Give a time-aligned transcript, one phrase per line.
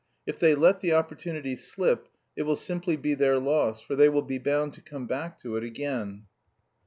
[0.25, 4.23] If they let the opportunity slip, it will simply be their loss, for they will
[4.23, 6.23] be bound to come back to it again."